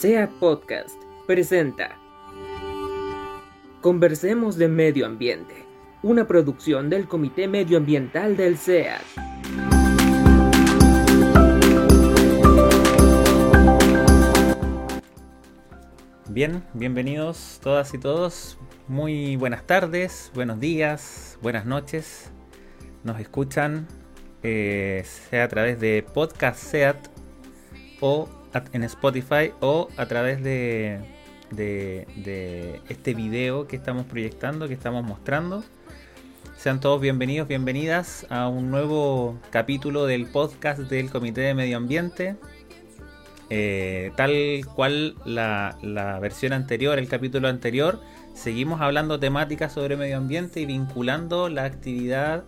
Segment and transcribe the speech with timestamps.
[0.00, 1.98] SEAT Podcast presenta
[3.82, 5.66] Conversemos de Medio Ambiente,
[6.02, 9.02] una producción del Comité Medioambiental del SEAT.
[16.30, 18.56] Bien, bienvenidos todas y todos.
[18.88, 22.32] Muy buenas tardes, buenos días, buenas noches.
[23.04, 23.86] Nos escuchan
[24.42, 26.96] eh, sea a través de Podcast SEAT
[28.00, 28.39] o
[28.72, 31.00] en Spotify o a través de,
[32.88, 35.64] este video que estamos proyectando, que estamos mostrando.
[36.56, 42.36] Sean todos bienvenidos, bienvenidas a un nuevo capítulo del podcast del Comité de Medio Ambiente.
[43.52, 44.32] Eh, tal
[44.76, 48.00] cual la, versión anterior, el capítulo anterior,
[48.34, 52.44] seguimos hablando temáticas sobre medio ambiente y vinculando la actividad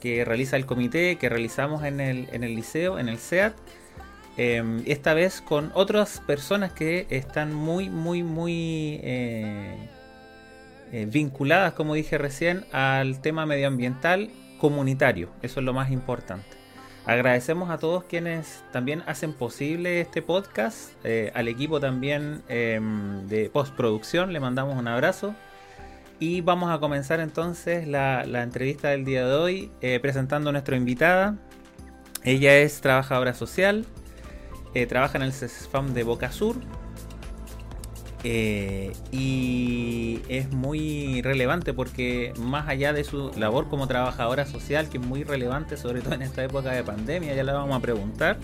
[0.00, 3.54] que realiza el comité, que realizamos en el, en el liceo, en el SEAT,
[4.40, 9.76] em, esta vez con otras personas que están muy, muy, muy eh,
[10.92, 15.28] eh, vinculadas, como dije recién, al tema medioambiental comunitario.
[15.42, 16.48] Eso es lo más importante.
[17.04, 23.50] Agradecemos a todos quienes también hacen posible este podcast, eh, al equipo también em, de
[23.50, 25.34] postproducción, le mandamos un abrazo.
[26.18, 31.36] Y vamos a comenzar entonces la, entrevista del día de hoy presentando a nuestra invitada.
[32.24, 33.86] Ella es trabajadora social,
[34.74, 36.56] eh, trabaja en el CESFAM de Boca Sur,
[38.22, 44.98] eh, y es muy relevante porque más allá de su labor como trabajadora social, que
[44.98, 48.38] es muy relevante, sobre todo en esta época de pandemia, ya la vamos a preguntar,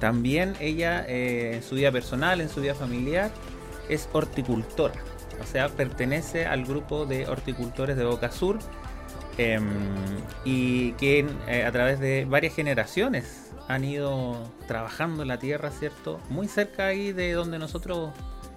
[0.00, 3.30] también ella eh, en su vida personal, en su vida familiar,
[3.88, 4.94] es horticultora.
[5.42, 8.58] O sea, pertenece al grupo de horticultores de Boca Sur
[9.38, 9.64] em,
[10.44, 11.26] y que
[11.66, 16.20] a través de varias generaciones han ido trabajando en la tierra, ¿cierto?
[16.28, 18.12] Muy cerca ahí de donde nosotros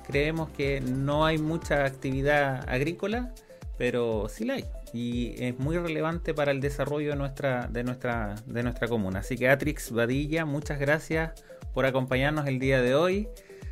[0.06, 3.34] creemos que no hay mucha actividad agrícola,
[3.78, 4.66] pero sí la hay.
[4.94, 9.20] Y es muy relevante para el desarrollo de nuestra, de nuestra, de nuestra comuna.
[9.20, 11.44] Así que Atrix Badilla, muchas gracias
[11.74, 13.28] por acompañarnos el día de hoy.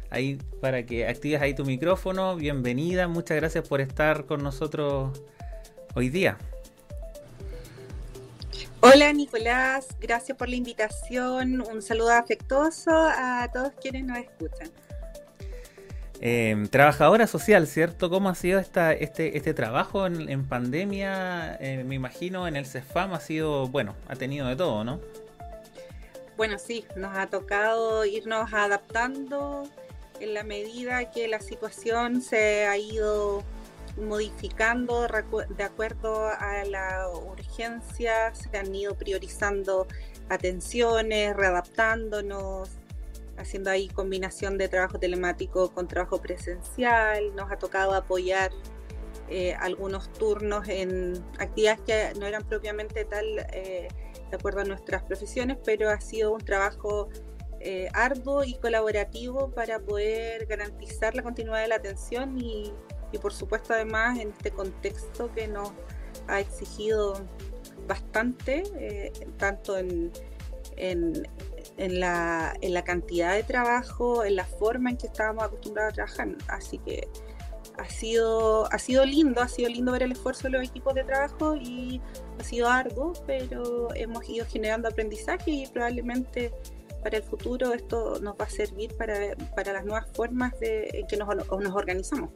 [0.09, 2.35] Ahí para que actives ahí tu micrófono.
[2.35, 5.21] Bienvenida, muchas gracias por estar con nosotros
[5.95, 6.37] hoy día.
[8.85, 11.61] Hola Nicolás, gracias por la invitación.
[11.61, 14.69] Un saludo afectuoso a todos quienes nos escuchan.
[16.21, 18.11] Em, trabajadora social, ¿cierto?
[18.11, 21.57] ¿Cómo ha sido esta, este, este trabajo en, pandemia?
[21.59, 25.01] Eh, me imagino en el CEFAM ha sido, bueno, ha tenido de todo, ¿no?
[26.37, 29.63] Bueno, sí, nos ha tocado irnos adaptando
[30.19, 33.43] en la medida que la situación se ha ido
[33.97, 35.07] modificando
[35.49, 39.87] de acuerdo a la urgencia, se han ido priorizando
[40.29, 42.69] atenciones, readaptándonos,
[43.37, 48.51] haciendo ahí combinación de trabajo telemático con trabajo presencial, nos ha tocado apoyar
[49.27, 53.87] eh, algunos turnos en actividades que no eran propiamente tal eh,
[54.29, 57.09] de acuerdo a nuestras profesiones, pero ha sido un trabajo
[57.59, 62.71] eh, arduo y colaborativo para poder garantizar la continuidad de la atención y,
[63.21, 65.71] por supuesto además en este contexto que nos
[66.27, 67.25] ha exigido
[67.87, 70.11] bastante, tanto en,
[70.77, 71.27] en,
[71.77, 75.95] en la, en la cantidad de trabajo, en la forma en que estábamos acostumbrados a
[75.95, 76.29] trabajar.
[76.47, 77.07] Así que
[77.77, 81.03] ha sido, ha sido lindo, ha sido lindo ver el esfuerzo de los equipos de
[81.03, 82.01] trabajo y
[82.39, 86.53] ha sido arduo, pero hemos ido generando aprendizaje y probablemente
[87.03, 91.07] para el futuro esto nos va a servir para, para las nuevas formas de, en
[91.07, 92.31] que nos, nos organizamos.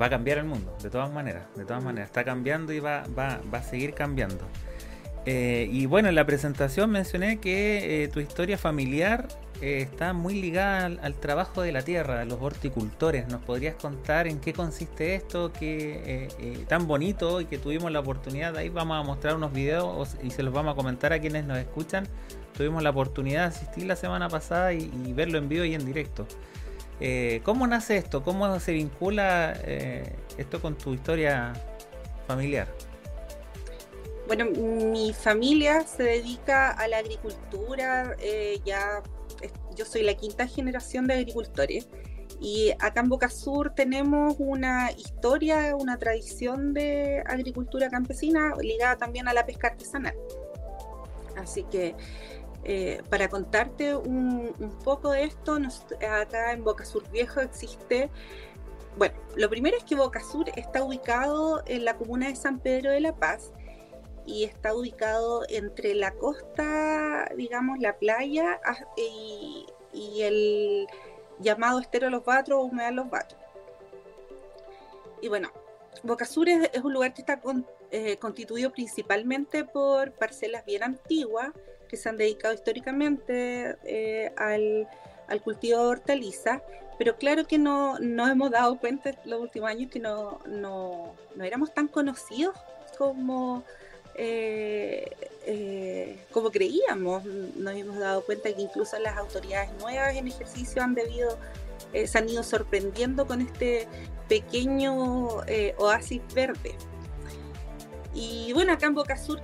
[0.00, 2.08] Va a cambiar el mundo, de todas maneras, de todas maneras.
[2.08, 4.46] Está cambiando y va, va, va a seguir cambiando.
[5.26, 9.28] Eh, y bueno, en la presentación mencioné que eh, tu historia familiar
[9.60, 13.28] eh, está muy ligada al, trabajo de la tierra, a los horticultores.
[13.28, 16.28] ¿Nos podrías contar en qué consiste esto, que
[16.68, 18.56] tan bonito y que tuvimos la oportunidad?
[18.56, 21.58] Ahí vamos a mostrar unos videos y se los vamos a comentar a quienes nos
[21.58, 22.06] escuchan.
[22.56, 25.84] Tuvimos la oportunidad de asistir la semana pasada y, y verlo en vivo y en
[25.84, 26.26] directo.
[27.44, 28.22] ¿Cómo nace esto?
[28.22, 29.52] ¿Cómo se vincula
[30.36, 31.52] esto con tu historia
[32.26, 32.68] familiar?
[34.26, 39.02] Bueno, mi familia se dedica a la agricultura, eh, ya
[39.74, 41.88] yo soy la quinta generación de agricultores
[42.40, 49.26] y acá en Boca Sur tenemos una historia, una tradición de agricultura campesina ligada también
[49.26, 50.14] a la pesca artesanal.
[51.36, 51.96] Así que
[52.64, 54.54] eh, para contarte un,
[54.84, 55.58] poco de esto,
[56.10, 58.10] acá en Boca Sur Viejo existe,
[58.98, 62.90] bueno, lo primero es que Boca Sur está ubicado en la comuna de San Pedro
[62.90, 63.52] de la Paz
[64.26, 68.60] y está ubicado entre la costa, digamos, la playa
[68.96, 69.66] y,
[70.20, 70.86] el,
[71.38, 73.40] llamado estero los batros o humedal los batros.
[75.22, 75.50] Y bueno,
[76.02, 77.40] Bocasur es, es un lugar que está
[77.90, 81.52] eh, constituido principalmente por parcelas bien antiguas
[81.90, 84.88] que se han dedicado históricamente eh, al,
[85.26, 86.62] al, cultivo de hortalizas,
[86.98, 91.14] pero claro que no nos hemos dado cuenta en los últimos años que no, no,
[91.34, 92.54] no éramos tan conocidos
[92.96, 93.64] como,
[94.14, 95.10] eh,
[96.30, 97.24] como creíamos.
[97.24, 101.36] Nos hemos dado cuenta que incluso las autoridades nuevas en ejercicio han debido
[102.06, 103.88] se han ido sorprendiendo con este
[104.28, 106.74] pequeño eh, oasis verde.
[108.14, 109.40] Y bueno, acá en Boca Sur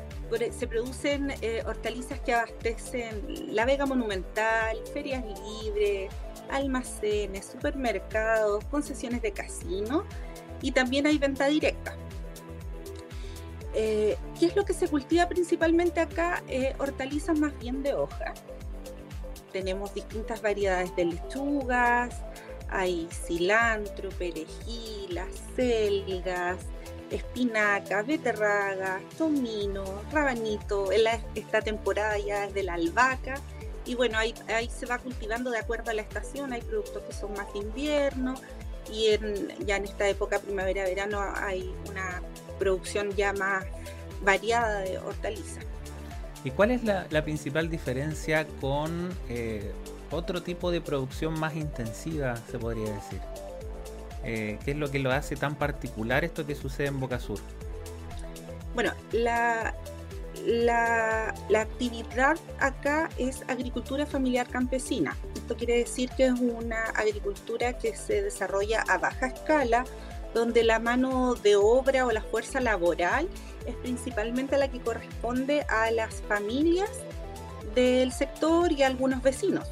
[0.51, 5.25] se producen eh, hortalizas que abastecen la Vega Monumental, ferias
[5.63, 6.13] libres,
[6.51, 10.05] almacenes, supermercados, concesiones de casino
[10.63, 11.97] y también hay venta directa.
[13.75, 16.43] Eh, ¿Qué es lo que se cultiva principalmente acá?
[16.79, 18.35] hortalizas más bien de hoja.
[19.53, 22.23] Tenemos distintas variedades de lechugas,
[22.69, 26.59] hay cilantro, perejil, acelgas,
[27.11, 30.93] espinaca, beterraga, tomino, rabanito.
[30.93, 31.03] En
[31.35, 33.35] esta temporada ya es de la albahaca.
[33.85, 36.53] Y bueno, ahí, ahí se va cultivando de acuerdo a la estación.
[36.53, 38.35] Hay productos que son más de invierno
[38.93, 39.19] y
[39.65, 42.23] ya en esta época primavera-verano hay una
[42.59, 43.65] producción ya más
[44.23, 45.65] variada de hortalizas.
[46.45, 49.73] ¿Y cuál es la, principal diferencia con eh,
[50.11, 53.21] otro tipo de producción más intensiva, se podría decir.
[54.29, 57.39] Eh, ¿Qué es lo que lo hace tan particular esto que sucede en Boca Sur?
[58.75, 59.73] Bueno, la,
[60.45, 65.17] la, actividad acá es agricultura familiar campesina.
[65.37, 69.85] Esto quiere decir que es una agricultura que se desarrolla a baja escala,
[70.35, 73.29] donde la mano de obra o la fuerza laboral
[73.65, 76.91] es principalmente la que corresponde a las familias
[77.77, 79.69] del sector y a algunos vecinos.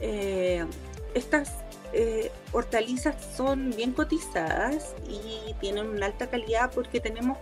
[0.00, 0.66] Eh,
[1.14, 1.61] estas
[1.92, 7.38] eh, hortalizas son bien cotizadas y tienen una alta calidad porque tenemos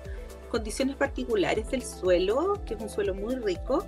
[0.51, 3.87] condiciones particulares del suelo, que es un suelo muy rico,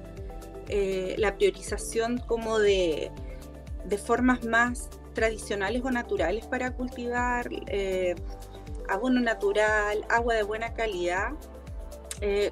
[0.69, 3.11] eh, la priorización como de,
[3.85, 7.49] de, formas más tradicionales o naturales para cultivar,
[8.89, 11.33] abono natural, agua de buena calidad,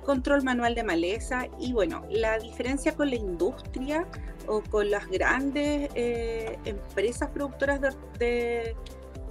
[0.05, 4.07] control manual de maleza y bueno, la diferencia con la industria
[4.51, 7.81] o con las grandes eh, empresas productoras
[8.19, 8.77] de,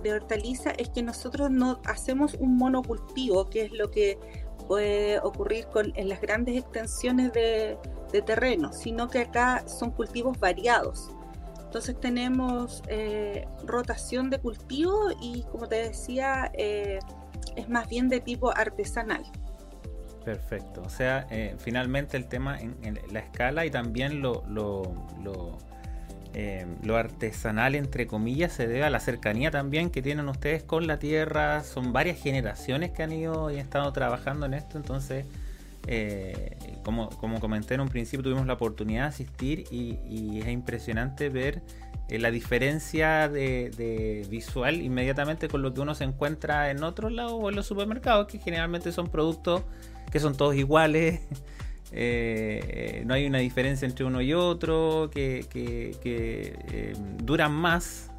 [0.10, 4.18] hortalizas es que nosotros no hacemos un monocultivo, que es lo que
[4.66, 7.78] puede ocurrir en las grandes extensiones de,
[8.26, 11.10] terreno, sino que acá son cultivos variados.
[11.66, 17.00] Entonces tenemos eh, rotación de cultivo y como te decía, eh,
[17.56, 19.24] es más bien de tipo artesanal.
[20.24, 20.82] Perfecto.
[20.86, 24.44] O sea, eh, finalmente el tema en, la escala y también lo,
[26.34, 30.88] eh, lo, artesanal, entre comillas, se debe a la cercanía también que tienen ustedes con
[30.88, 31.64] la tierra.
[31.64, 34.78] Son varias generaciones que han ido y han estado trabajando en esto.
[34.78, 35.26] Entonces,
[35.88, 41.30] eh, como, como comenté en un principio, tuvimos la oportunidad de asistir y, es impresionante
[41.30, 41.62] ver
[42.10, 47.50] la diferencia de, visual inmediatamente con lo que uno se encuentra en otros lados o
[47.50, 49.64] en los supermercados, que generalmente son productos
[50.12, 51.22] que son todos iguales,
[51.92, 58.12] eh, no hay una diferencia entre uno y otro, que, eh, duran más,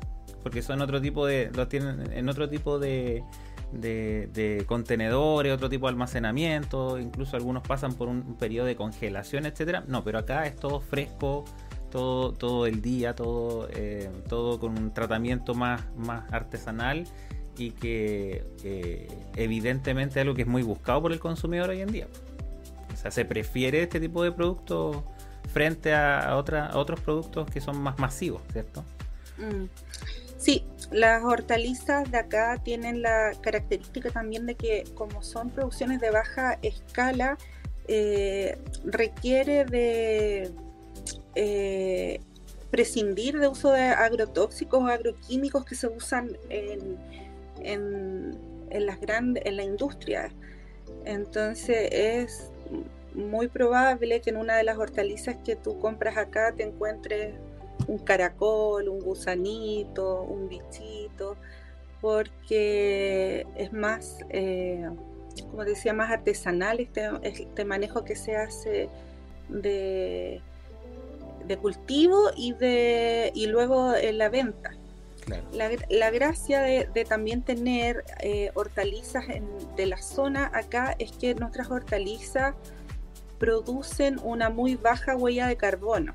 [0.42, 3.22] porque son otro tipo de, los tienen en otro tipo de,
[3.72, 9.84] de, contenedores, otro tipo de almacenamiento, incluso algunos pasan por un, periodo de congelación, etcétera.
[9.86, 11.44] No, pero acá es todo fresco,
[11.90, 17.04] todo, todo el día, todo, eh, todo con un tratamiento más, más artesanal
[17.60, 18.42] y que
[19.36, 22.08] evidentemente es algo que es muy buscado por el consumidor hoy en día.
[22.92, 25.02] O sea, se prefiere este tipo de productos
[25.52, 28.82] frente a, otra, otros productos que son más masivos, ¿cierto?
[29.36, 29.66] Mm.
[30.38, 36.10] Sí, las hortalizas de acá tienen la característica también de que como son producciones de
[36.10, 37.36] baja escala,
[37.88, 40.50] eh, requiere de
[41.34, 42.20] eh,
[42.70, 46.96] prescindir de uso de agrotóxicos o agroquímicos que se usan en,
[47.62, 48.38] en,
[48.70, 50.32] las grandes, en la industria.
[51.04, 52.50] Entonces es
[53.14, 57.34] muy probable que en una de las hortalizas que tú compras acá te encuentres
[57.88, 61.36] un caracol, un gusanito, un bichito,
[62.00, 64.88] porque es más, eh,
[65.50, 68.88] como decía, más artesanal este, este, manejo que se hace
[69.48, 70.40] de,
[71.46, 74.72] de cultivo y, de, y luego en la venta.
[75.52, 79.24] La, gracia de, también tener eh, hortalizas
[79.76, 82.54] de la zona acá es que nuestras hortalizas
[83.38, 86.14] producen una muy baja huella de carbono.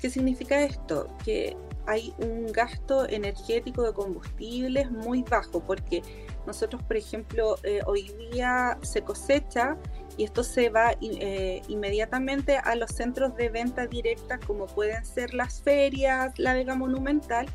[0.00, 1.08] ¿Qué significa esto?
[1.24, 1.56] Que
[1.86, 6.02] hay un gasto energético de combustibles muy bajo, porque
[6.46, 9.76] nosotros, por ejemplo, eh, hoy día se cosecha
[10.16, 15.32] y esto se va eh, inmediatamente a los centros de venta directa como pueden ser
[15.34, 17.46] las ferias, la Vega Monumental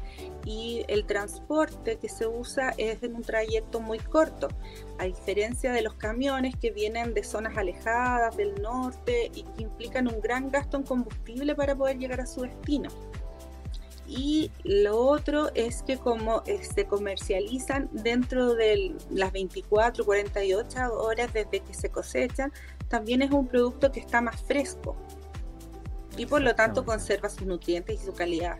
[0.45, 4.47] y el transporte que se usa es en un trayecto muy corto,
[4.97, 10.07] a diferencia de los camiones que vienen de zonas alejadas del norte y que implican
[10.07, 12.89] un gran gasto en combustible para poder llegar a su destino.
[14.07, 21.33] Y lo otro es que como eh, se comercializan dentro de las 24, 48 horas
[21.33, 22.53] desde que se cosechan,
[22.87, 24.95] también es un producto que está más fresco.
[26.17, 28.57] Y por lo tanto conserva sus nutrientes y su calidad.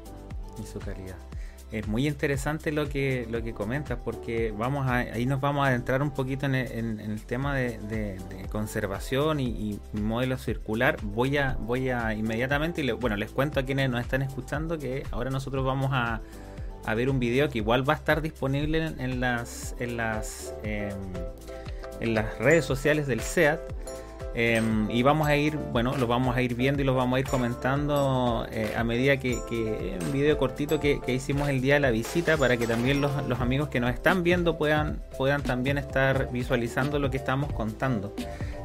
[0.61, 1.26] Y su calidad
[1.71, 5.69] es muy interesante lo que lo que comentas porque vamos a, ahí nos vamos a
[5.69, 8.17] adentrar un poquito en el, tema de,
[8.49, 10.97] conservación y, modelo circular.
[11.01, 15.03] Voy a voy a inmediatamente y bueno les cuento a quienes nos están escuchando que
[15.11, 16.21] ahora nosotros vamos a,
[16.95, 20.95] ver un video que igual va a estar disponible en, las en las em,
[21.99, 23.59] en las redes sociales del SEAT
[24.39, 27.19] Em, y vamos a ir, bueno, lo vamos a ir viendo y lo vamos a
[27.19, 31.79] ir comentando eh, a medida que, que, un video cortito que, hicimos el día de
[31.79, 36.31] la visita para que también los, amigos que nos están viendo puedan, puedan también estar
[36.31, 38.13] visualizando lo que estamos contando.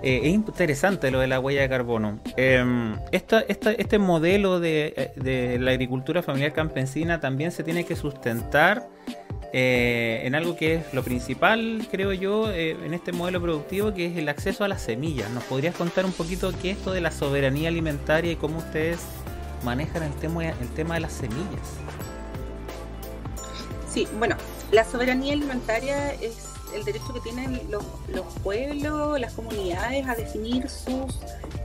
[0.02, 2.20] Eh, es interesante lo de la huella de carbono.
[2.36, 8.90] Em, este modelo de, de la agricultura familiar campesina también se tiene que sustentar
[9.54, 14.06] eh, en algo que es lo principal, creo yo, eh, en este modelo productivo, que
[14.06, 15.30] es el acceso a las semillas.
[15.30, 19.00] ¿Nos podrías contar un poquito qué es esto de la soberanía alimentaria y cómo ustedes
[19.62, 21.76] manejan el tema, el tema de las semillas?
[23.92, 24.36] Sí, bueno,
[24.70, 27.84] la soberanía alimentaria es el derecho que tienen los,
[28.42, 31.18] pueblos, las comunidades a definir sus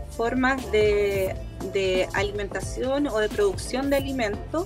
[0.10, 1.38] formas de,
[1.72, 4.65] de alimentación o de producción de alimentos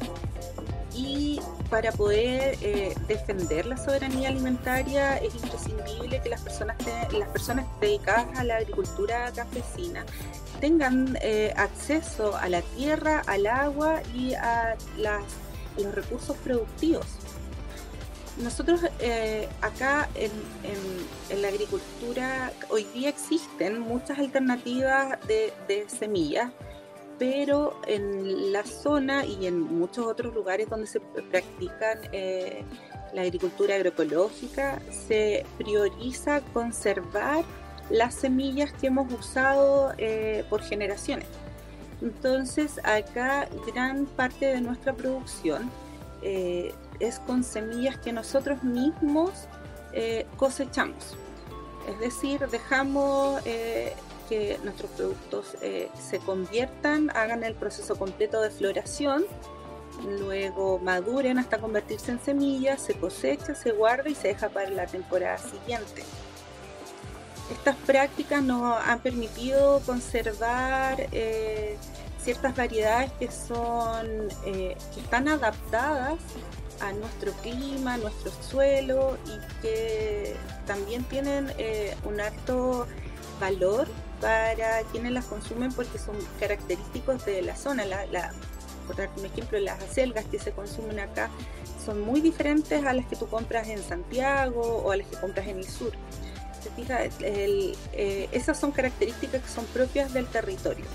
[0.93, 6.75] y para poder eh, defender la soberanía alimentaria es imprescindible que las personas,
[7.11, 10.05] las personas dedicadas a la agricultura campesina
[10.59, 14.75] tengan eh, acceso a la tierra, al agua y a
[15.77, 17.05] los recursos productivos.
[18.37, 20.31] Nosotros eh, acá en,
[21.41, 26.51] la agricultura hoy día existen muchas alternativas de semillas
[27.21, 32.63] pero en la zona y en muchos otros lugares donde se practican eh,
[33.13, 37.43] la agricultura agroecológica, se prioriza conservar
[37.91, 41.27] las semillas que hemos usado eh, por generaciones.
[42.01, 45.69] Entonces acá gran parte de nuestra producción
[46.23, 49.29] eh, es con semillas que nosotros mismos
[50.37, 51.15] cosechamos.
[51.87, 53.43] Es decir, dejamos
[54.31, 59.25] que nuestros productos eh, se conviertan, hagan el proceso completo de floración,
[60.19, 64.87] luego maduren hasta convertirse en semillas, se cosecha, se guarda y se deja para la
[64.87, 66.03] temporada siguiente.
[67.51, 71.75] Estas prácticas nos han permitido conservar eh,
[72.23, 76.19] ciertas variedades que son eh, que están adaptadas
[76.79, 81.51] a nuestro clima, a nuestro suelo y que también tienen
[82.05, 82.87] un alto
[83.41, 83.89] valor
[84.21, 87.85] para quienes las consumen porque son característicos de la zona.
[87.85, 88.31] La,
[88.87, 91.29] por dar un ejemplo, las acelgas que se consumen acá
[91.83, 95.47] son muy diferentes a las que tú compras en Santiago o a las que compras
[95.47, 95.91] en el sur.
[96.79, 100.85] Eh, esas son características que son propias del territorio.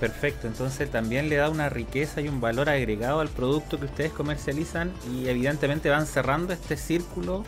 [0.00, 4.12] Perfecto, entonces también le da una riqueza y un valor agregado al producto que ustedes
[4.12, 7.44] comercializan y evidentemente van cerrando este círculo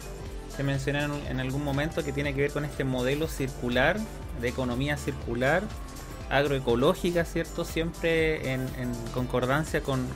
[0.55, 3.99] se menciona en, algún momento que tiene que ver con este modelo circular,
[4.41, 5.63] de economía circular,
[6.31, 7.65] agroecológica, ¿cierto?
[7.65, 8.67] Siempre en,
[9.15, 10.07] concordancia con,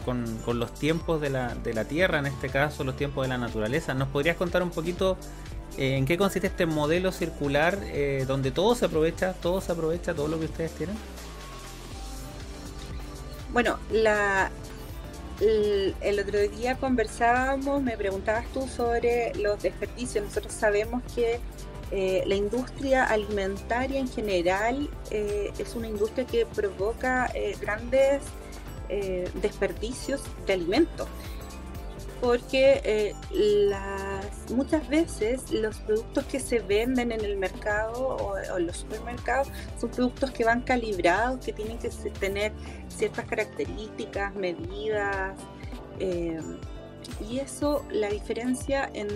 [0.47, 3.95] los tiempos de la, de la, tierra, en este caso los tiempos de la naturaleza.
[3.95, 5.17] ¿Nos podrías contar un poquito
[5.79, 10.15] eh, en qué consiste este modelo circular eh, donde todo se aprovecha, todo se aprovecha,
[10.15, 10.97] todo lo que ustedes tienen?
[13.53, 14.51] Bueno, la,
[15.41, 20.25] el, otro día conversábamos, me preguntabas tú sobre los desperdicios.
[20.25, 21.41] Nosotros sabemos que
[21.93, 28.23] eh, la industria alimentaria en general eh, es una industria que provoca eh, grandes
[29.43, 31.09] desperdicios de alimentos
[32.21, 38.67] porque eh, las, muchas veces los productos que se venden en el mercado o, en
[38.67, 42.53] los supermercados son productos que van calibrados, que tienen que tener
[42.89, 45.39] ciertas características, medidas,
[45.99, 46.41] eh,
[47.29, 49.11] y eso, la diferencia en,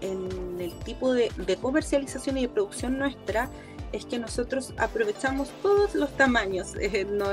[0.00, 1.30] el tipo de,
[1.60, 3.50] comercialización y de producción nuestra
[3.92, 6.74] es que nosotros aprovechamos todos los tamaños.
[6.80, 7.26] Eh, no,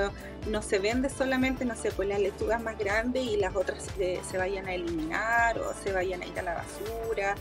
[0.50, 4.20] no, se vende solamente, no sé, pues las lechugas más grandes y las otras eh,
[4.30, 7.36] se vayan a eliminar o se vayan a ir a la basura,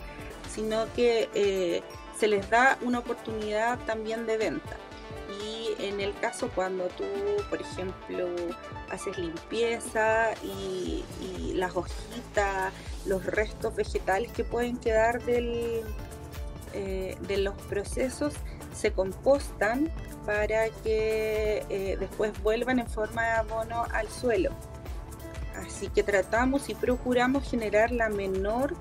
[0.54, 1.82] sino que eh,
[2.18, 4.76] se les da una oportunidad también de venta.
[5.42, 7.04] Y en el caso cuando tú,
[7.50, 8.28] por ejemplo,
[8.90, 11.04] haces limpieza y,
[11.54, 12.72] las hojitas,
[13.06, 15.84] los restos vegetales que pueden quedar del,
[16.74, 18.34] de los procesos,
[18.74, 19.90] se compostan
[20.26, 24.50] para que eh, después vuelvan en forma de abono al suelo.
[25.64, 28.74] Así que tratamos y procuramos generar la menor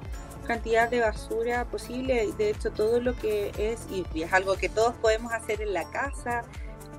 [0.47, 2.29] cantidad de basura posible.
[2.37, 5.89] De hecho, todo lo que es, y es algo que todos podemos hacer en la
[5.91, 6.43] casa,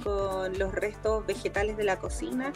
[0.03, 2.53] con los restos vegetales de la cocina,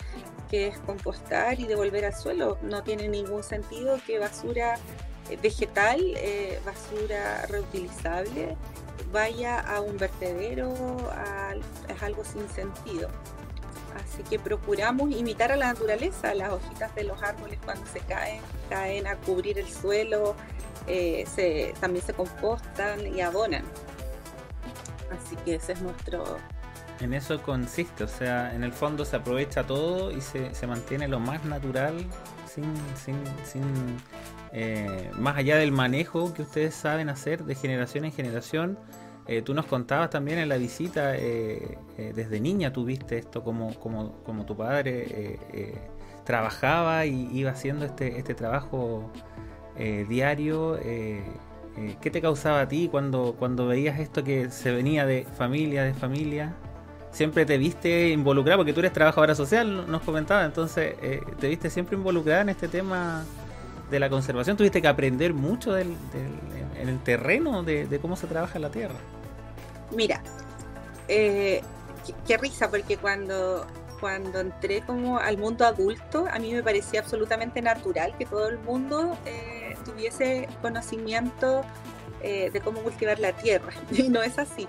[0.50, 2.58] que es compostar y devolver al suelo.
[2.62, 4.78] No tiene ningún sentido que basura eh,
[5.36, 8.56] vegetal, eh, basura reutilizable,
[9.12, 10.74] vaya a un vertedero,
[11.88, 13.08] es algo sin sentido.
[13.96, 18.40] Así que procuramos imitar a la naturaleza, las hojitas de los árboles cuando se caen,
[18.68, 20.36] caen a cubrir el suelo,
[20.86, 23.64] eh, se, también se compostan y abonan.
[25.10, 26.36] Así que ese es nuestro...
[27.00, 31.06] En eso consiste, o sea, en el fondo se aprovecha todo y se, se mantiene
[31.06, 32.04] lo más natural
[32.52, 33.62] sin, sin, sin
[34.52, 38.78] eh, más allá del manejo que ustedes saben hacer de generación en generación,
[39.26, 44.22] eh, tú nos contabas también en la visita, eh, desde niña tuviste esto como, como,
[44.22, 45.38] como tu padre
[46.24, 49.10] trabajaba y iba haciendo este, este trabajo
[50.08, 50.78] diario.
[52.00, 55.94] ¿Qué te causaba a ti cuando, cuando veías esto que se venía de familia, de
[55.94, 56.54] familia?
[57.10, 60.94] siempre te viste involucrada, porque tú eres trabajadora social, nos comentaba, entonces
[61.40, 63.24] te viste siempre involucrada en este tema
[63.90, 65.94] de la conservación tuviste que aprender mucho del,
[66.80, 68.96] en el terreno de, cómo se trabaja la tierra.
[69.94, 70.22] Mira,
[71.08, 71.62] eh,
[72.26, 73.66] qué, risa, porque cuando,
[74.00, 78.58] cuando entré como al mundo adulto, a mí me parecía absolutamente natural que todo el
[78.58, 81.62] mundo eh, tuviese conocimiento
[82.22, 84.68] eh, de cómo cultivar la tierra, y no es así.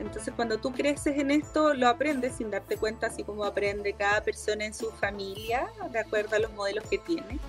[0.00, 4.20] Entonces cuando tú creces en esto, lo aprendes sin darte cuenta, así como aprende cada
[4.22, 7.40] persona en su familia, de acuerdo a los modelos que tiene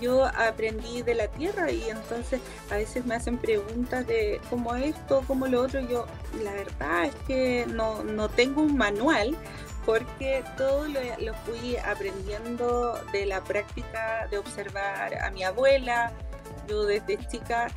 [0.00, 5.22] yo aprendí de la tierra y entonces a veces me hacen preguntas de cómo esto,
[5.26, 5.80] cómo lo otro.
[5.80, 6.06] Yo
[6.42, 9.36] la verdad es que no, no tengo un manual
[9.84, 16.12] porque todo lo, lo, fui aprendiendo de la práctica de observar a mi abuela.
[16.68, 17.68] Yo desde chica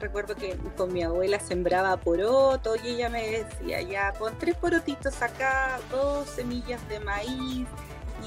[0.00, 5.22] recuerdo que con mi abuela sembraba poroto y ella me decía, ya pon tres porotitos
[5.22, 7.68] acá, dos semillas de maíz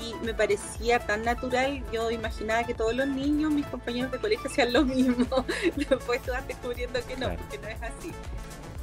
[0.01, 4.49] y me parecía tan natural, yo imaginaba que todos los niños, mis compañeros de colegio
[4.49, 8.11] hacían lo mismo, después tú vas descubriendo que no, porque no es así.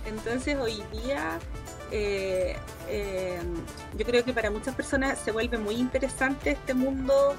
[0.06, 1.38] Entonces hoy día
[1.90, 2.56] eh,
[2.88, 3.40] eh,
[3.96, 7.34] yo creo que para muchas personas se vuelve muy interesante este mundo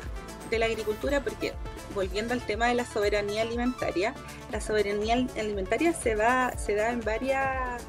[0.49, 1.53] de la agricultura porque
[1.95, 4.13] volviendo al tema de la soberanía alimentaria,
[4.51, 7.81] la soberanía alimentaria se va, se da en varias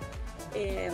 [0.55, 0.91] eh,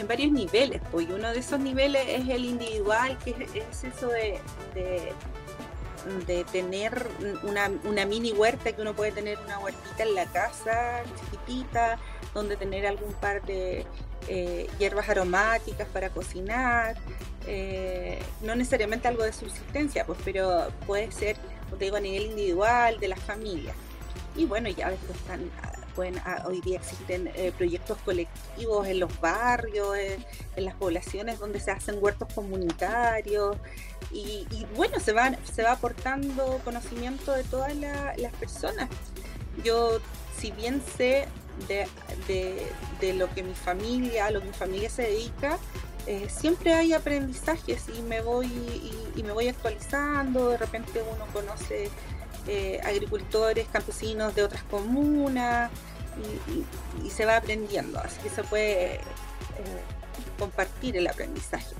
[0.00, 4.40] en varios niveles, pues uno de esos niveles es el individual, que es, eso de,
[4.74, 7.06] de, tener
[7.42, 11.98] una, una, mini huerta, que uno puede tener una huertita en la casa, chiquitita,
[12.34, 13.84] donde tener algún par de
[14.28, 16.96] eh, hierbas aromáticas para cocinar,
[17.46, 21.36] eh, no necesariamente algo de subsistencia, pues, pero puede ser,
[21.78, 23.74] te digo, a nivel individual, de la familia.
[24.36, 25.50] Y bueno, ya después están
[26.24, 29.96] Ah, hoy día existen eh, proyectos colectivos en los barrios,
[30.56, 33.56] en las poblaciones donde se hacen huertos comunitarios
[34.12, 38.88] y, bueno, se va, se va aportando conocimiento de todas las personas.
[39.62, 40.00] Yo,
[40.38, 41.28] si bien sé
[41.68, 45.58] de, lo que mi familia, a lo que mi familia se dedica,
[46.06, 51.90] eh, siempre hay aprendizajes y me voy y, me voy actualizando, de repente uno conoce
[52.46, 55.70] eh, agricultores, campesinos de otras comunas,
[57.04, 59.00] y, se va aprendiendo, así que se puede eh,
[60.38, 61.74] compartir el aprendizaje.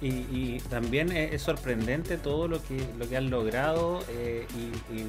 [0.00, 5.00] Y, también es, sorprendente todo lo que lo que han logrado eh, y,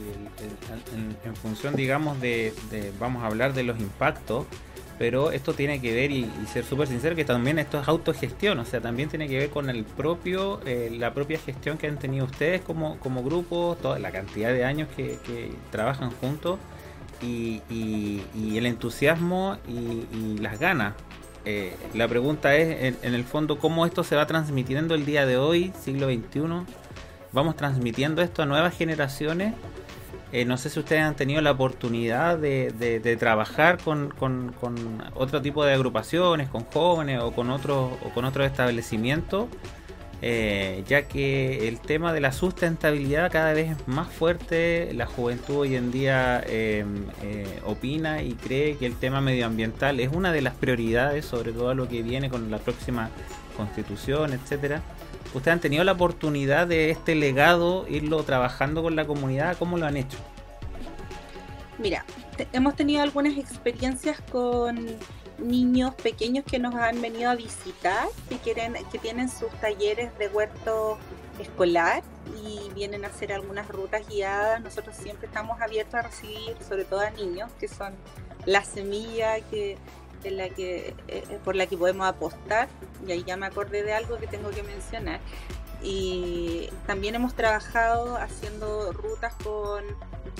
[1.27, 2.53] en, función, digamos, de,
[2.99, 4.45] vamos a hablar de los impactos,
[4.97, 8.65] pero esto tiene que ver, y, ser súper sincero, que también esto es autogestión, o
[8.65, 12.25] sea, también tiene que ver con el propio, eh, la propia gestión que han tenido
[12.25, 15.17] ustedes como, como grupo, toda la cantidad de años que,
[15.71, 16.59] trabajan juntos
[17.21, 17.61] y,
[18.55, 20.93] el entusiasmo y, las ganas.
[21.45, 25.37] Eh, la pregunta es, en, el fondo, ¿cómo esto se va transmitiendo el día de
[25.37, 26.41] hoy, siglo XXI?
[27.31, 29.53] Vamos transmitiendo esto a nuevas generaciones
[30.33, 34.11] Eh, no sé si ustedes han tenido la oportunidad de, trabajar con,
[35.13, 39.45] otro tipo de agrupaciones, con jóvenes o con otros o con otros establecimientos,
[40.23, 44.91] eh, ya que el tema de la sustentabilidad cada vez es más fuerte.
[44.95, 50.09] La juventud hoy en día em, eh, opina y cree que el tema medioambiental es
[50.11, 53.11] una de las prioridades, sobre todo lo que viene con la próxima
[53.55, 54.81] constitución, etcétera.
[55.33, 59.57] ¿Ustedes han tenido la oportunidad de este legado irlo trabajando con la comunidad?
[59.57, 60.17] ¿Cómo lo han hecho?
[61.79, 62.05] Mira,
[62.51, 64.85] hemos tenido algunas experiencias con
[65.39, 70.27] niños pequeños que nos han venido a visitar, que quieren, que tienen sus talleres de
[70.27, 70.99] huerto
[71.39, 72.03] escolar
[72.43, 74.61] y vienen a hacer algunas rutas guiadas.
[74.61, 77.93] Nosotros siempre estamos abiertos a recibir, sobre todo a niños, que son
[78.45, 79.77] la semilla que
[80.31, 82.67] la que, eh, por la que podemos apostar,
[83.07, 85.19] y ahí ya me acordé de algo que tengo que mencionar.
[85.81, 89.83] Y también hemos trabajado haciendo rutas con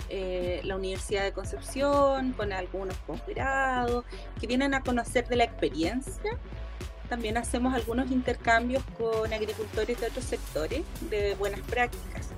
[0.10, 4.06] eh, la Universidad de Concepción, con algunos posgrados,
[4.39, 6.38] que vienen a conocer de la experiencia.
[7.10, 12.30] También hacemos algunos intercambios con agricultores de otros sectores de buenas prácticas.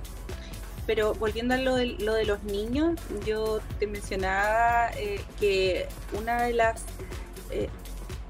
[0.86, 6.42] Pero volviendo a lo de, lo de los niños, yo te mencionaba eh, que una
[6.42, 6.84] de las
[7.50, 7.68] eh,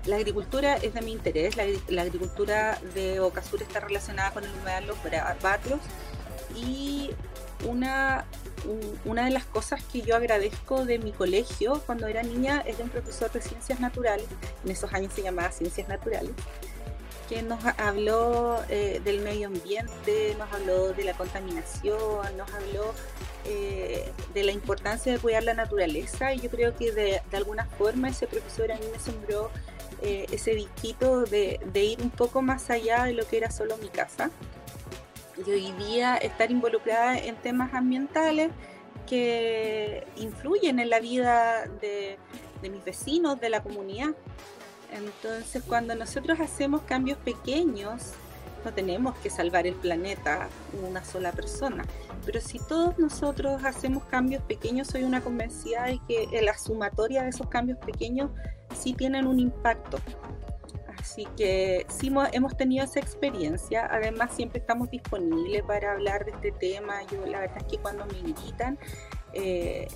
[0.06, 4.86] la agricultura es de mi interés, la, agricultura de Ocasur está relacionada con el humedal
[4.86, 4.96] los
[5.42, 5.80] batlos
[6.54, 7.10] y
[7.64, 8.24] una,
[9.04, 12.84] una de las cosas que yo agradezco de mi colegio cuando era niña es de
[12.84, 14.26] un profesor de ciencias naturales,
[14.64, 16.32] en esos años se llamaba ciencias naturales,
[17.28, 22.94] que nos habló eh, del medio ambiente, nos habló de la contaminación, nos habló
[23.44, 28.08] eh, de la importancia de cuidar la naturaleza y yo creo que de, alguna forma
[28.08, 29.50] ese profesor a mí me sembró
[30.02, 33.88] eh, ese disquito de, ir un poco más allá de lo que era solo mi
[33.88, 34.30] casa
[35.44, 38.50] y hoy día estar involucrada en temas ambientales
[39.06, 42.18] que influyen en la vida de,
[42.62, 44.14] de mis vecinos, de la comunidad.
[44.92, 48.12] Entonces, cuando nosotros hacemos cambios pequeños
[48.66, 50.48] no tenemos que salvar el planeta
[50.88, 51.84] una sola persona.
[52.24, 57.28] Pero si todos nosotros hacemos cambios pequeños, soy una convencida de que la sumatoria de
[57.28, 58.32] esos cambios pequeños
[58.76, 59.98] sí tienen un impacto.
[60.98, 63.86] Así que sí hemos tenido esa experiencia.
[63.88, 67.04] Además, siempre estamos disponibles para hablar de este tema.
[67.04, 68.76] Yo la verdad es que cuando me invitan,
[69.32, 69.86] eh,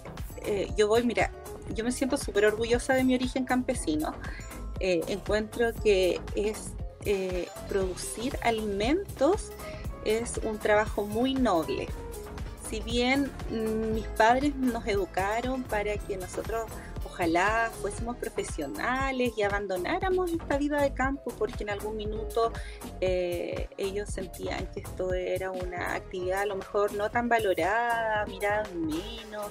[0.44, 1.33] eh, yo voy, mira,
[1.74, 4.14] yo me siento súper orgullosa de mi origen campesino.
[4.80, 6.72] Eh, encuentro que es
[7.04, 9.50] eh, producir alimentos
[10.04, 11.88] es un trabajo muy noble.
[12.68, 16.70] Si bien mm, mis padres nos educaron para que nosotros
[17.04, 22.52] ojalá fuésemos profesionales y abandonáramos esta vida de campo porque en algún minuto
[23.00, 28.64] eh, ellos sentían que esto era una actividad a lo mejor no tan valorada, mirada
[28.74, 29.48] menos.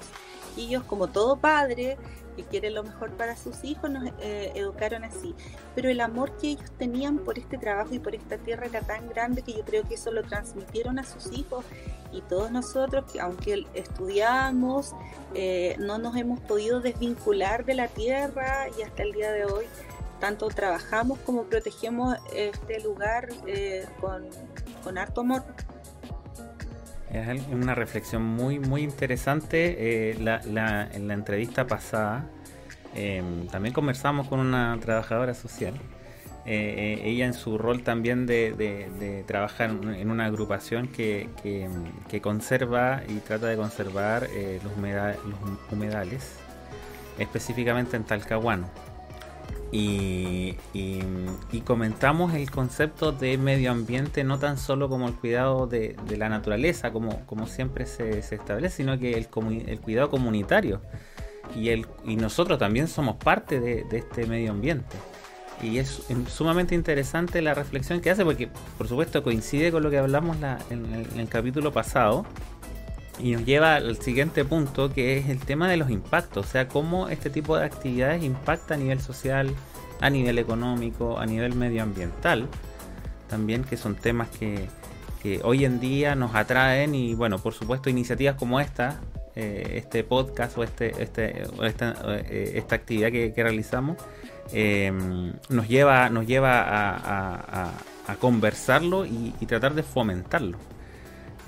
[0.57, 1.97] Y ellos como todo padre
[2.39, 5.35] que quieren lo mejor para sus hijos, nos eh, educaron así.
[5.75, 9.09] Pero el amor que ellos tenían por este trabajo y por esta tierra era tan
[9.09, 11.65] grande que yo creo que eso lo transmitieron a sus hijos
[12.11, 14.95] y todos nosotros, que aunque estudiamos,
[15.33, 19.65] eh, no nos hemos podido desvincular de la tierra y hasta el día de hoy
[20.19, 24.27] tanto trabajamos como protegemos este lugar eh, con,
[24.83, 25.43] con harto amor.
[27.11, 30.11] Es una reflexión muy, muy interesante.
[30.11, 32.29] Eh, la, en la entrevista pasada
[32.93, 35.73] em, también conversamos con una trabajadora social.
[36.45, 43.01] Eh, eh, ella en su rol también de, trabajar en una agrupación que, que, conserva
[43.07, 44.27] y trata de conservar
[44.63, 45.39] los, los
[45.71, 46.37] humedales,
[47.17, 48.67] específicamente en Talcahuano.
[49.71, 50.55] Y,
[51.65, 56.91] comentamos el concepto de medio ambiente no tan solo como el cuidado de, la naturaleza,
[56.91, 59.27] como, como siempre se, establece, sino que el,
[59.67, 60.81] el cuidado comunitario.
[61.55, 64.95] Y, el, y nosotros también somos parte de, este medio ambiente.
[65.61, 69.97] Y es sumamente interesante la reflexión que hace, porque por supuesto coincide con lo que
[69.97, 70.37] hablamos
[70.69, 72.25] en, el, capítulo pasado,
[73.21, 76.69] y nos lleva al siguiente punto, que es el tema de los impactos, o sea,
[76.69, 79.53] cómo este tipo de actividades impacta a nivel social,
[79.99, 82.47] a nivel económico, a nivel medioambiental,
[83.27, 84.67] también que son temas que,
[85.43, 89.01] hoy en día nos atraen y bueno, por supuesto iniciativas como esta,
[89.35, 93.97] eh, este podcast o, este, este, esta, eh, esta actividad que, realizamos,
[94.53, 94.91] eh,
[95.49, 97.71] nos lleva, nos lleva a,
[98.19, 100.57] conversarlo y tratar de fomentarlo.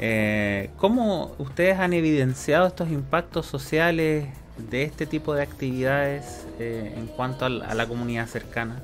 [0.04, 4.26] Eh, ¿Cómo ustedes han evidenciado estos impactos sociales
[4.58, 8.82] de este tipo de actividades eh, en cuanto a la, comunidad cercana?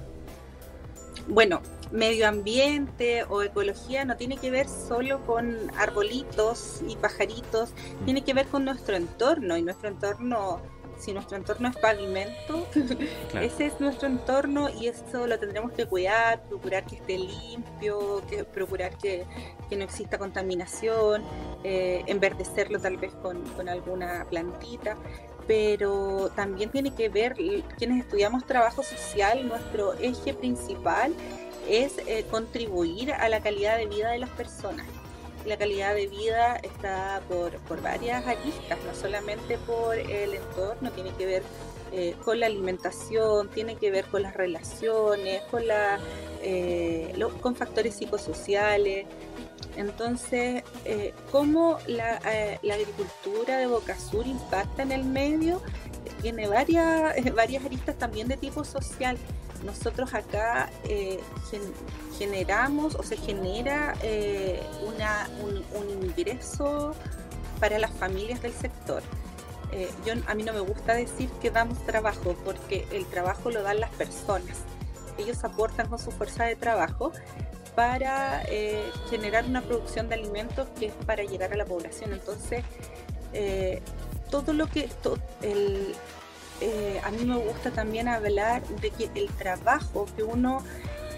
[1.28, 8.06] Bueno, medio ambiente o ecología no tiene que ver solo con arbolitos y pajaritos, mm.
[8.06, 10.62] tiene que ver con nuestro entorno y nuestro entorno,
[10.98, 12.68] si nuestro entorno es pavimento,
[13.42, 18.44] ese es nuestro entorno y eso lo tendremos que cuidar, procurar que esté limpio, que,
[18.46, 19.26] procurar que,
[19.70, 21.24] no exista contaminación,
[21.64, 24.96] eh, enverdecerlo tal vez con, con alguna plantita
[25.48, 27.36] pero también tiene que ver,
[27.78, 31.14] quienes estudiamos trabajo social, nuestro eje principal
[31.68, 34.86] es eh, contribuir a la calidad de vida de las personas.
[35.46, 41.12] La calidad de vida está por, por varias aristas, no solamente por el entorno, tiene
[41.12, 41.44] que ver
[41.94, 46.00] eh, con la alimentación, tiene que ver con las relaciones, con, la,
[46.42, 49.06] eh, con factores psicosociales.
[49.76, 50.64] Entonces,
[51.32, 52.20] ¿cómo la,
[52.64, 55.62] la, agricultura de Boca Sur impacta en el medio?
[56.22, 59.18] Tiene varias, varias aristas también de tipo social
[59.64, 61.20] nosotros acá eh,
[62.18, 66.94] generamos o se genera eh, una, un, ingreso
[67.60, 69.02] para las familias del sector.
[69.72, 73.64] Eh, yo, a mí no me gusta decir que damos trabajo porque el trabajo lo
[73.64, 74.58] dan las personas.
[75.18, 77.12] Ellos aportan con su fuerza de trabajo
[77.78, 78.42] para
[79.12, 82.12] generar una producción de alimentos que es para llegar a la población.
[82.12, 82.64] Entonces,
[84.32, 84.90] todo lo que
[85.44, 85.96] el,
[86.62, 90.64] eh, a mí me gusta también hablar de que el trabajo que uno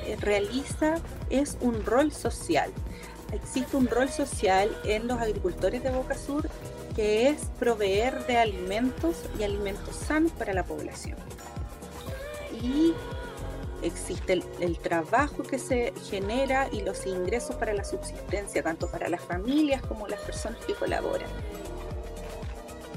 [0.05, 0.95] eh, realiza
[1.29, 2.71] es un rol social.
[3.31, 6.49] Existe un rol social en los agricultores de Boca Sur
[6.95, 11.17] que es proveer de alimentos y alimentos sanos para la población.
[12.61, 12.93] Y
[13.81, 19.21] existe el, trabajo que se genera y los ingresos para la subsistencia, tanto para las
[19.21, 21.29] familias como las personas que colaboran.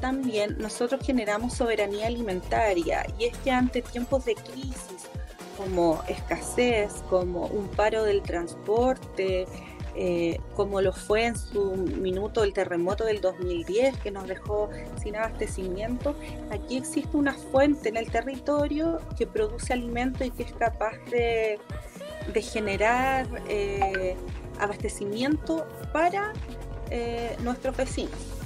[0.01, 5.09] También nosotros generamos soberanía alimentaria y es que ante tiempos de crisis
[5.57, 9.47] como escasez, como un paro del transporte,
[9.95, 14.71] eh, como lo fue en su minuto el terremoto del 2010 que nos dejó
[15.03, 16.15] sin abastecimiento,
[16.51, 21.59] aquí existe una fuente en el territorio que produce alimento y que es capaz de,
[22.41, 24.17] generar eh,
[24.59, 26.33] abastecimiento para
[26.91, 28.42] eh, nuestros vecinos.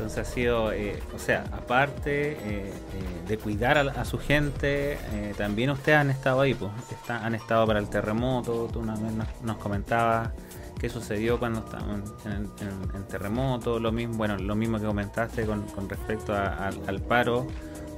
[0.00, 2.72] Entonces ha sido, eh, o sea, aparte eh, eh,
[3.28, 4.96] de cuidar a, su gente,
[5.36, 6.72] también ustedes han estado ahí, pues,
[7.06, 10.30] han estado para el terremoto, tú una vez nos, comentabas
[10.78, 16.34] qué sucedió cuando estaban en, terremoto, lo mismo, bueno, lo mismo que comentaste con, respecto
[16.34, 17.46] al paro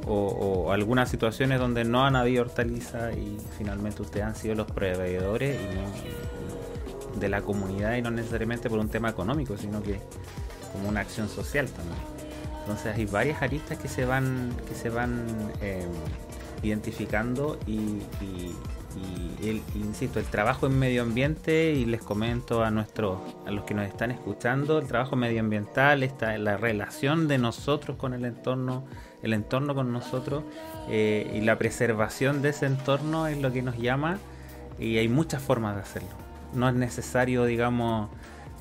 [0.08, 5.56] o, algunas situaciones donde no han habido hortalizas y finalmente ustedes han sido los proveedores
[7.14, 10.00] de la comunidad y no necesariamente por un tema económico, sino que
[10.72, 11.98] como una acción social también.
[12.60, 15.26] Entonces hay varias aristas que se van, que se van
[15.60, 15.86] eh,
[16.62, 17.98] identificando y,
[19.42, 23.74] el, insisto, el trabajo en medio ambiente, y les comento a nuestros, a los que
[23.74, 28.84] nos están escuchando, el trabajo medioambiental, está la relación de nosotros con el entorno,
[29.22, 30.44] el entorno con nosotros,
[30.88, 34.18] eh, y la preservación de ese entorno es lo que nos llama,
[34.78, 36.10] y hay muchas formas de hacerlo.
[36.54, 38.10] No es necesario, digamos,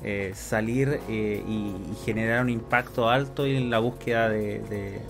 [0.04, 5.00] eh, salir eh, y, generar un impacto alto en la búsqueda de,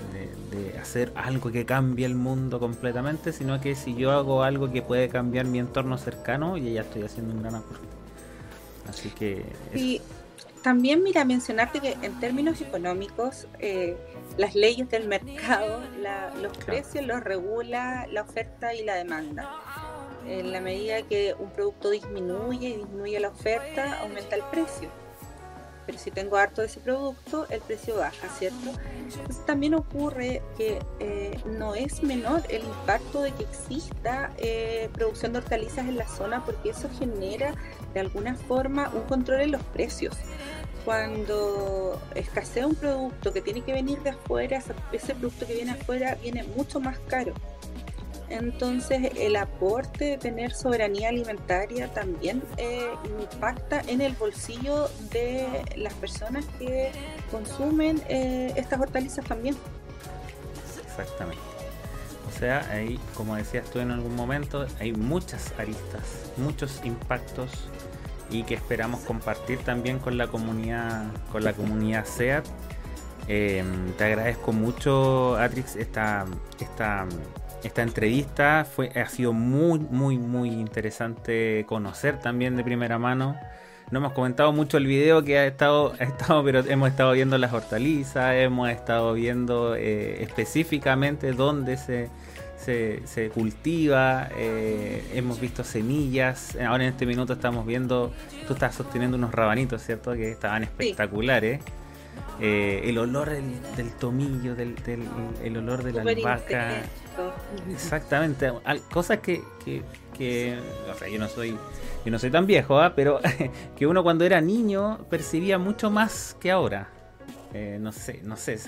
[0.80, 5.08] hacer algo que cambie el mundo completamente, sino que si yo hago algo que puede
[5.08, 7.86] cambiar mi entorno cercano, y ya estoy haciendo un gran aporte.
[8.88, 9.44] Así que...
[9.74, 10.02] Y
[10.62, 13.96] también, mira, mencionarte que en términos económicos, eh,
[14.36, 15.80] las leyes del mercado,
[16.40, 19.48] los precios los regula la oferta y la demanda
[20.26, 24.88] en la medida que un producto disminuye y disminuye la oferta, aumenta el precio.
[25.84, 28.70] Pero si tengo harto de ese producto, el precio baja, ¿cierto?
[28.96, 35.32] Entonces también ocurre que eh, no es menor el impacto de que exista eh, producción
[35.32, 37.54] de hortalizas en la zona porque eso genera
[37.94, 40.16] de alguna forma un control en los precios
[40.84, 46.16] cuando escasea un producto que tiene que venir de afuera, ese producto que viene afuera
[46.20, 47.34] viene mucho más caro.
[48.32, 52.88] Entonces el aporte de tener soberanía alimentaria también eh,
[53.20, 56.90] impacta en el bolsillo de las personas que
[57.30, 59.54] consumen eh, estas hortalizas también.
[60.82, 61.42] Exactamente.
[62.26, 67.50] O sea, ahí, como decías tú en algún momento, hay muchas aristas, muchos impactos
[68.30, 72.46] y que esperamos compartir también con la comunidad, con la comunidad SEAT.
[73.28, 76.24] Em, te agradezco mucho, Atrix, esta,
[76.58, 77.06] esta
[77.62, 83.36] esta entrevista fue, ha sido muy, muy, muy interesante conocer también de primera mano.
[83.90, 87.36] No hemos comentado mucho el video que ha estado, ha estado pero hemos estado viendo
[87.38, 92.08] las hortalizas, hemos estado viendo eh, específicamente dónde se,
[92.56, 98.12] se, cultiva, eh, hemos visto semillas, ahora en este minuto estamos viendo,
[98.46, 100.12] tú estás sosteniendo unos rabanitos, ¿cierto?
[100.12, 101.60] Que estaban espectaculares.
[102.40, 104.74] Eh, el olor del, tomillo, del,
[105.42, 106.82] el olor de la albahaca.
[107.70, 108.52] Exactamente,
[108.92, 110.58] cosas que, que,
[110.90, 111.56] o sea, yo no soy
[112.04, 112.94] yo no soy tan viejo, ¿ah?
[112.96, 113.20] pero
[113.76, 116.88] que uno cuando era niño percibía mucho más que ahora.
[117.54, 118.58] Eh, no sé, no sé,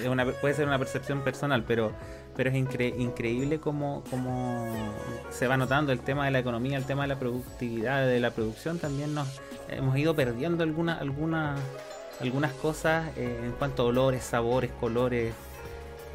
[0.42, 1.92] puede ser una percepción personal, pero,
[2.36, 4.70] pero es increíble cómo, cómo,
[5.30, 8.32] se va notando el tema de la economía, el tema de la productividad, de la
[8.32, 11.56] producción, también nos hemos ido perdiendo alguna, alguna,
[12.20, 15.32] algunas cosas eh, en cuanto a olores, sabores, colores,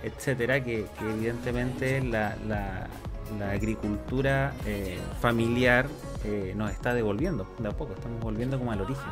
[0.04, 2.88] etcétera, que, evidentemente la, la,
[3.52, 5.86] agricultura eh, familiar
[6.56, 9.06] nos está devolviendo de a poco, estamos volviendo como al origen,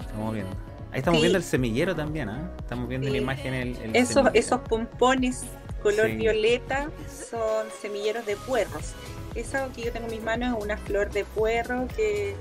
[0.00, 0.52] estamos viendo.
[0.90, 2.42] Ahí estamos viendo el semillero también, ¿eh?
[2.58, 5.44] Estamos viendo la imagen el, esos, esos pompones
[5.82, 6.88] color violeta
[7.30, 8.92] son semilleros de puerros.
[9.34, 12.34] Esa que yo tengo en mis manos es una flor de puerro que,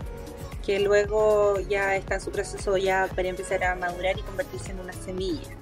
[0.65, 4.79] que luego ya está en su proceso ya para empezar a madurar y convertirse en
[4.79, 5.55] una semilla.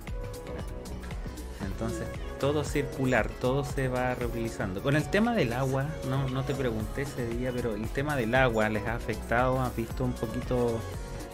[1.62, 2.08] Entonces,
[2.39, 4.82] todo circular, todo se va reutilizando.
[4.82, 8.34] Con el tema del agua, no, no te pregunté ese día, pero el tema del
[8.34, 10.80] agua les ha afectado, has visto un poquito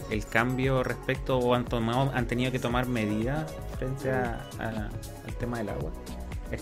[0.10, 5.60] el cambio respecto o han, tomado, han tenido que tomar medidas frente a, al tema
[5.60, 5.92] del agua?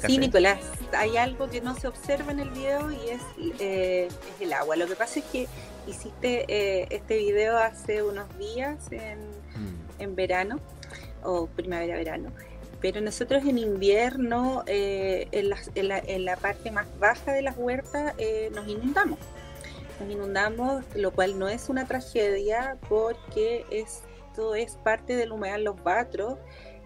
[0.08, 0.60] Sí, Nicolás,
[0.98, 3.22] hay algo que no se observa en el video y es,
[3.60, 4.76] eh, es el agua.
[4.76, 5.48] Lo que pasa es que
[5.88, 10.02] hiciste eh, este video hace unos días en, mm.
[10.02, 10.60] en verano
[11.22, 12.32] o primavera-verano,
[12.84, 18.14] pero nosotros en invierno, eh, en, la, parte más baja de las huertas,
[18.52, 19.18] nos inundamos.
[20.00, 25.82] Nos inundamos, lo cual no es una tragedia porque esto es parte del humedal Los
[25.82, 26.38] Batros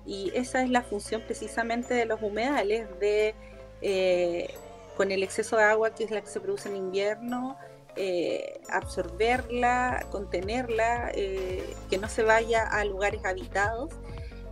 [0.05, 3.35] y esa es la función precisamente de los humedales, de
[3.81, 4.53] eh,
[4.95, 7.57] con el exceso de agua que es la que se produce en invierno,
[7.95, 13.89] eh, absorberla, contenerla, eh, que no se vaya a lugares habitados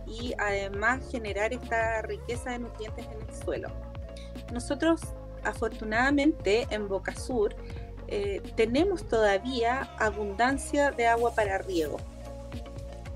[0.06, 3.68] y además generar esta riqueza de nutrientes en el suelo.
[4.52, 5.00] Nosotros
[5.44, 7.54] afortunadamente en Boca Sur
[8.08, 11.96] eh, tenemos todavía abundancia de agua para riego,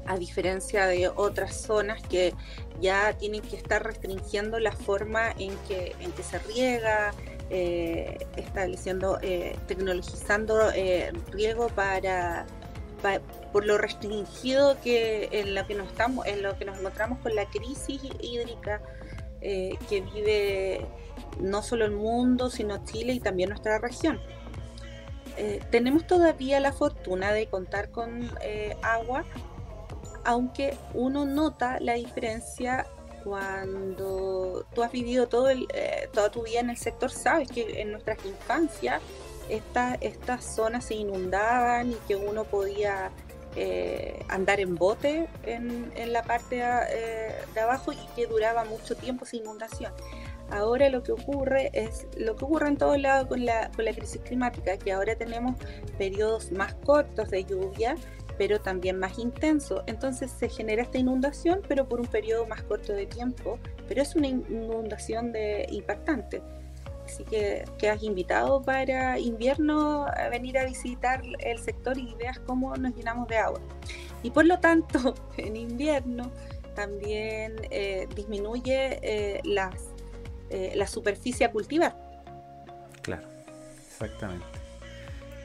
[0.07, 2.35] a diferencia de otras zonas que
[2.81, 7.13] ya tienen que estar restringiendo la forma en que, se riega,
[7.51, 10.71] eh, estableciendo, eh, tecnologizando
[11.31, 12.47] riego para,
[13.53, 17.35] por lo restringido que en lo que nos estamos, en lo que nos encontramos con
[17.35, 18.83] la crisis hídrica
[19.41, 20.87] que vive
[21.39, 24.21] no solo el mundo, sino Chile y también nuestra región.
[25.37, 29.25] Eh, tenemos todavía la fortuna de contar con eh, agua,
[30.25, 32.87] aunque uno nota la diferencia
[33.25, 37.81] cuando tú has vivido todo el, eh, toda tu vida en el sector, sabes que
[37.81, 39.01] en nuestras infancias
[39.49, 43.11] estas zonas se inundaban y que uno podía
[44.29, 49.93] andar en bote en, la parte de abajo y que duraba mucho tiempo sin inundación.
[50.51, 53.93] Ahora lo que ocurre es lo que ocurre en todos lados con la, con la
[53.93, 55.55] crisis climática, que ahora tenemos
[55.97, 57.95] periodos más cortos de lluvia,
[58.37, 59.83] pero también más intensos.
[59.87, 64.17] Entonces se genera esta inundación, pero por un periodo más corto de tiempo, pero es
[64.17, 66.43] una inundación de, impactante.
[67.11, 72.77] Así que has invitado para invierno a venir a visitar el sector y veas cómo
[72.77, 73.61] nos llenamos de agua.
[74.23, 76.31] Y por lo tanto, en invierno
[76.77, 79.75] también eh, disminuye eh, las
[80.51, 81.97] eh, la superficie a cultivar.
[83.03, 83.27] Claro,
[83.89, 84.47] exactamente.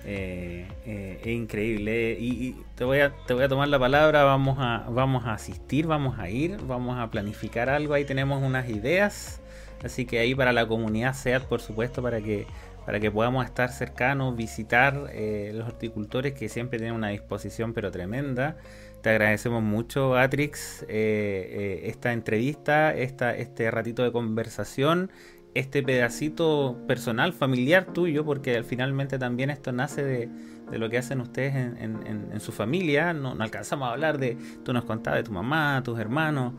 [0.06, 2.16] Es increíble.
[2.20, 5.88] Y, te, voy a, te voy a tomar la palabra, vamos a, vamos a asistir,
[5.88, 9.42] vamos a ir, vamos a planificar algo, ahí tenemos unas ideas.
[9.86, 12.48] Así que ahí para la comunidad SEAT, por supuesto, para que,
[12.86, 18.58] para que podamos estar cercanos, visitar los horticultores que siempre tienen una disposición pero tremenda.
[19.06, 25.12] Te agradecemos mucho, Atrix, eh, eh, esta entrevista, esta, este ratito de conversación,
[25.54, 30.30] este pedacito personal, familiar tuyo, porque finalmente también esto nace de,
[30.72, 33.14] lo que hacen ustedes en, su familia.
[33.14, 36.54] No, alcanzamos a hablar de, tú nos contabas de tu mamá, tus hermanos.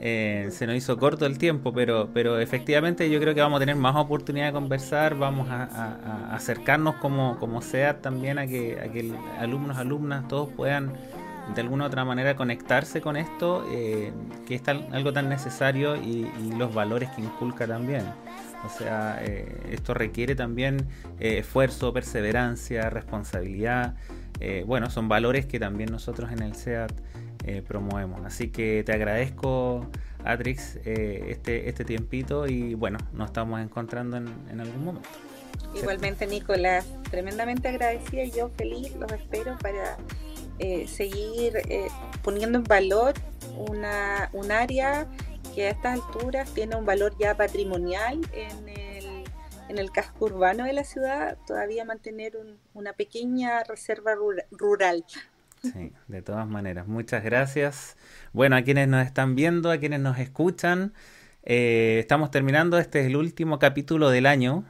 [0.00, 3.60] Eh, se nos hizo corto el tiempo, pero, pero efectivamente yo creo que vamos a
[3.60, 8.92] tener más oportunidad de conversar, vamos a, acercarnos como, como sea también a que, a
[8.92, 10.92] que alumnos, alumnas, todos puedan
[11.54, 14.12] de alguna u otra manera conectarse con esto, eh,
[14.46, 18.02] que es algo tan necesario y, los valores que inculca también.
[18.64, 20.88] O sea, eh, esto requiere también
[21.20, 23.94] eh, esfuerzo, perseverancia, responsabilidad.
[24.66, 26.92] bueno, son valores que también nosotros en el SEAT
[27.66, 28.24] promovemos.
[28.26, 29.88] Así que te agradezco,
[30.24, 35.08] Atrix eh, este, este tiempito y bueno, nos estamos encontrando en, algún momento.
[35.74, 39.96] Igualmente, Nicolás, tremendamente agradecida y yo feliz, los espero para
[40.58, 41.88] eh, seguir eh,
[42.22, 43.14] poniendo en valor
[43.56, 45.06] una, un área
[45.54, 49.24] que a estas alturas tiene un valor ya patrimonial en el,
[49.68, 52.38] en el casco urbano de la ciudad, todavía mantener
[52.74, 54.14] una pequeña reserva
[54.50, 55.04] rural.
[55.62, 57.96] Sí, de todas maneras, muchas gracias.
[58.32, 60.92] Bueno, a quienes nos están viendo, a quienes nos escuchan,
[61.42, 64.64] eh, estamos terminando, este es el último capítulo del año.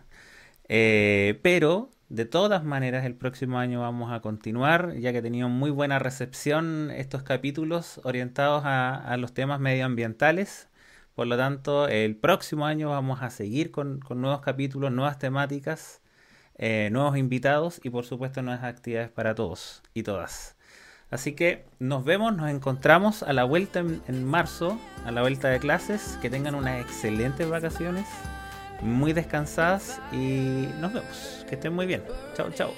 [0.68, 5.48] Eh, pero de todas maneras el próximo año vamos a continuar, ya que he tenido
[5.48, 10.68] muy buena recepción estos capítulos orientados a, los temas medioambientales.
[11.14, 16.00] Por lo tanto, el próximo año vamos a seguir con, nuevos capítulos, nuevas temáticas,
[16.56, 20.57] eh, nuevos invitados y por supuesto nuevas actividades para todos y todas.
[21.10, 25.58] Así que nos vemos, nos encontramos a la vuelta en marzo, a la vuelta de
[25.58, 26.18] clases.
[26.20, 28.06] Que tengan unas excelentes vacaciones
[28.82, 31.46] muy descansadas y nos vemos.
[31.48, 32.02] Que estén muy bien.
[32.34, 32.72] Chao, chao.